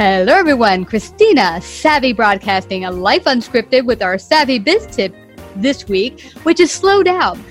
Hello, 0.00 0.32
everyone. 0.32 0.86
Christina, 0.86 1.60
Savvy 1.60 2.14
Broadcasting, 2.14 2.86
a 2.86 2.90
life 2.90 3.24
unscripted 3.24 3.84
with 3.84 4.00
our 4.00 4.16
Savvy 4.16 4.58
Biz 4.58 4.86
tip 4.86 5.14
this 5.56 5.88
week, 5.88 6.22
which 6.42 6.58
is 6.58 6.70
slow 6.72 7.02
down. 7.02 7.44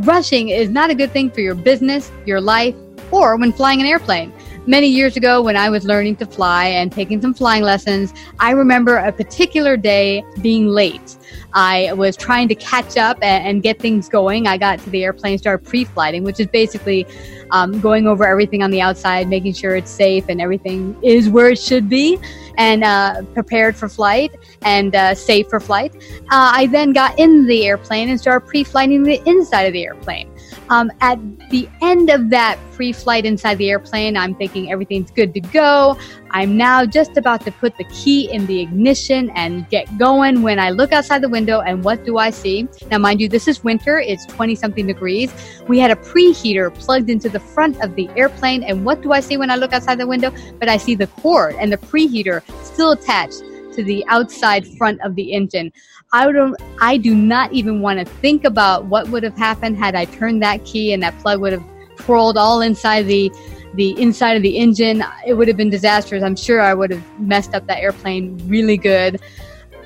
Rushing 0.00 0.48
is 0.48 0.68
not 0.68 0.90
a 0.90 0.96
good 0.96 1.12
thing 1.12 1.30
for 1.30 1.42
your 1.42 1.54
business, 1.54 2.10
your 2.26 2.40
life, 2.40 2.74
or 3.12 3.36
when 3.36 3.52
flying 3.52 3.80
an 3.80 3.86
airplane. 3.86 4.32
Many 4.66 4.88
years 4.88 5.16
ago, 5.16 5.40
when 5.40 5.56
I 5.56 5.70
was 5.70 5.86
learning 5.86 6.16
to 6.16 6.26
fly 6.26 6.66
and 6.66 6.92
taking 6.92 7.20
some 7.22 7.32
flying 7.32 7.62
lessons, 7.62 8.12
I 8.38 8.50
remember 8.50 8.98
a 8.98 9.10
particular 9.10 9.78
day 9.78 10.22
being 10.42 10.68
late. 10.68 11.16
I 11.54 11.94
was 11.94 12.14
trying 12.14 12.46
to 12.48 12.54
catch 12.54 12.98
up 12.98 13.16
and, 13.22 13.46
and 13.46 13.62
get 13.62 13.78
things 13.78 14.08
going. 14.08 14.46
I 14.46 14.58
got 14.58 14.78
to 14.80 14.90
the 14.90 15.02
airplane, 15.02 15.38
started 15.38 15.66
pre 15.66 15.84
flighting, 15.84 16.24
which 16.24 16.40
is 16.40 16.46
basically 16.46 17.06
um, 17.52 17.80
going 17.80 18.06
over 18.06 18.26
everything 18.26 18.62
on 18.62 18.70
the 18.70 18.82
outside, 18.82 19.28
making 19.28 19.54
sure 19.54 19.76
it's 19.76 19.90
safe 19.90 20.26
and 20.28 20.42
everything 20.42 20.94
is 21.02 21.30
where 21.30 21.48
it 21.48 21.58
should 21.58 21.88
be, 21.88 22.18
and 22.58 22.84
uh, 22.84 23.22
prepared 23.32 23.74
for 23.74 23.88
flight 23.88 24.30
and 24.62 24.94
uh, 24.94 25.14
safe 25.14 25.48
for 25.48 25.58
flight. 25.58 25.94
Uh, 26.24 26.52
I 26.54 26.66
then 26.66 26.92
got 26.92 27.18
in 27.18 27.46
the 27.46 27.66
airplane 27.66 28.10
and 28.10 28.20
started 28.20 28.46
pre 28.46 28.62
flighting 28.62 29.04
the 29.04 29.26
inside 29.26 29.62
of 29.62 29.72
the 29.72 29.84
airplane. 29.84 30.29
Um, 30.70 30.92
at 31.00 31.18
the 31.50 31.68
end 31.82 32.10
of 32.10 32.30
that 32.30 32.56
pre 32.72 32.92
flight 32.92 33.26
inside 33.26 33.58
the 33.58 33.68
airplane, 33.68 34.16
I'm 34.16 34.36
thinking 34.36 34.70
everything's 34.70 35.10
good 35.10 35.34
to 35.34 35.40
go. 35.40 35.98
I'm 36.30 36.56
now 36.56 36.86
just 36.86 37.16
about 37.16 37.44
to 37.44 37.50
put 37.50 37.76
the 37.76 37.84
key 37.84 38.30
in 38.32 38.46
the 38.46 38.60
ignition 38.60 39.30
and 39.34 39.68
get 39.68 39.98
going 39.98 40.42
when 40.42 40.60
I 40.60 40.70
look 40.70 40.92
outside 40.92 41.22
the 41.22 41.28
window 41.28 41.60
and 41.60 41.82
what 41.82 42.04
do 42.04 42.18
I 42.18 42.30
see? 42.30 42.68
Now, 42.88 42.98
mind 42.98 43.20
you, 43.20 43.28
this 43.28 43.48
is 43.48 43.64
winter, 43.64 43.98
it's 43.98 44.24
20 44.26 44.54
something 44.54 44.86
degrees. 44.86 45.32
We 45.66 45.80
had 45.80 45.90
a 45.90 45.96
preheater 45.96 46.72
plugged 46.72 47.10
into 47.10 47.28
the 47.28 47.40
front 47.40 47.82
of 47.82 47.96
the 47.96 48.08
airplane, 48.16 48.62
and 48.62 48.84
what 48.84 49.02
do 49.02 49.12
I 49.12 49.20
see 49.20 49.36
when 49.36 49.50
I 49.50 49.56
look 49.56 49.72
outside 49.72 49.98
the 49.98 50.06
window? 50.06 50.32
But 50.60 50.68
I 50.68 50.76
see 50.76 50.94
the 50.94 51.08
cord 51.08 51.56
and 51.56 51.72
the 51.72 51.78
preheater 51.78 52.42
still 52.64 52.92
attached 52.92 53.42
to 53.72 53.84
the 53.84 54.04
outside 54.08 54.66
front 54.76 55.00
of 55.02 55.14
the 55.14 55.32
engine. 55.32 55.72
I 56.12 56.30
don't 56.30 56.56
I 56.80 56.96
do 56.96 57.14
not 57.14 57.52
even 57.52 57.80
want 57.80 57.98
to 57.98 58.04
think 58.04 58.44
about 58.44 58.86
what 58.86 59.08
would 59.08 59.22
have 59.22 59.36
happened 59.36 59.76
had 59.76 59.94
I 59.94 60.04
turned 60.06 60.42
that 60.42 60.64
key 60.64 60.92
and 60.92 61.02
that 61.02 61.18
plug 61.20 61.40
would 61.40 61.52
have 61.52 61.64
twirled 61.96 62.36
all 62.36 62.60
inside 62.60 63.02
the 63.02 63.32
the 63.74 64.00
inside 64.00 64.36
of 64.36 64.42
the 64.42 64.56
engine. 64.56 65.04
It 65.26 65.34
would 65.34 65.46
have 65.46 65.56
been 65.56 65.70
disastrous. 65.70 66.22
I'm 66.22 66.36
sure 66.36 66.60
I 66.60 66.74
would 66.74 66.90
have 66.90 67.20
messed 67.20 67.54
up 67.54 67.66
that 67.68 67.78
airplane 67.78 68.40
really 68.48 68.76
good 68.76 69.20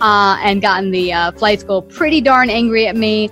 uh, 0.01 0.39
and 0.41 0.63
gotten 0.63 0.91
the 0.91 1.13
uh, 1.13 1.33
flight 1.33 1.61
school 1.61 1.83
pretty 1.83 2.21
darn 2.21 2.49
angry 2.49 2.87
at 2.87 2.97
me. 2.97 3.31